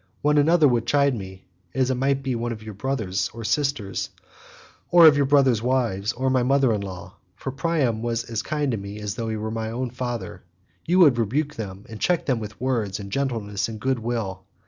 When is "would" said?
0.67-0.87, 10.97-11.19